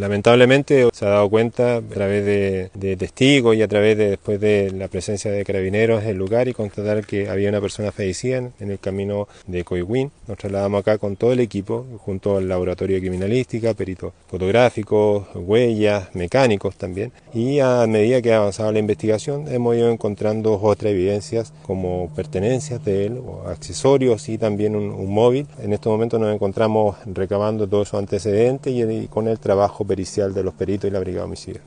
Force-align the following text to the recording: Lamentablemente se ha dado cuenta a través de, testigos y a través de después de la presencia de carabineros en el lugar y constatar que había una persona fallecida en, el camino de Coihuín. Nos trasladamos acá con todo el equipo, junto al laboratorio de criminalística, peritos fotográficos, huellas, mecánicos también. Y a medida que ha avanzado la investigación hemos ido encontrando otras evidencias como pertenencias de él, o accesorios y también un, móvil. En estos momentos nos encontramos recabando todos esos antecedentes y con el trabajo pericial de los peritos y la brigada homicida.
Lamentablemente 0.00 0.88
se 0.92 1.06
ha 1.06 1.08
dado 1.08 1.28
cuenta 1.28 1.78
a 1.78 1.80
través 1.80 2.24
de, 2.24 2.96
testigos 2.96 3.56
y 3.56 3.62
a 3.62 3.66
través 3.66 3.98
de 3.98 4.10
después 4.10 4.38
de 4.38 4.70
la 4.70 4.86
presencia 4.86 5.28
de 5.28 5.44
carabineros 5.44 6.04
en 6.04 6.10
el 6.10 6.16
lugar 6.16 6.46
y 6.46 6.52
constatar 6.52 7.04
que 7.04 7.28
había 7.28 7.48
una 7.48 7.60
persona 7.60 7.90
fallecida 7.90 8.52
en, 8.60 8.70
el 8.70 8.78
camino 8.78 9.26
de 9.48 9.64
Coihuín. 9.64 10.12
Nos 10.28 10.38
trasladamos 10.38 10.82
acá 10.82 10.98
con 10.98 11.16
todo 11.16 11.32
el 11.32 11.40
equipo, 11.40 11.84
junto 11.98 12.36
al 12.36 12.46
laboratorio 12.46 12.94
de 12.94 13.00
criminalística, 13.00 13.74
peritos 13.74 14.12
fotográficos, 14.28 15.26
huellas, 15.34 16.14
mecánicos 16.14 16.76
también. 16.76 17.10
Y 17.34 17.58
a 17.58 17.84
medida 17.88 18.22
que 18.22 18.32
ha 18.32 18.36
avanzado 18.36 18.70
la 18.70 18.78
investigación 18.78 19.52
hemos 19.52 19.74
ido 19.74 19.90
encontrando 19.90 20.60
otras 20.62 20.92
evidencias 20.92 21.52
como 21.66 22.08
pertenencias 22.14 22.84
de 22.84 23.06
él, 23.06 23.18
o 23.18 23.48
accesorios 23.48 24.28
y 24.28 24.38
también 24.38 24.76
un, 24.76 25.12
móvil. 25.12 25.48
En 25.60 25.72
estos 25.72 25.90
momentos 25.90 26.20
nos 26.20 26.32
encontramos 26.32 26.96
recabando 27.04 27.66
todos 27.66 27.88
esos 27.88 27.98
antecedentes 27.98 28.72
y 28.72 29.08
con 29.08 29.26
el 29.26 29.40
trabajo 29.40 29.87
pericial 29.88 30.32
de 30.32 30.44
los 30.44 30.54
peritos 30.54 30.88
y 30.88 30.92
la 30.92 31.00
brigada 31.00 31.24
homicida. 31.24 31.60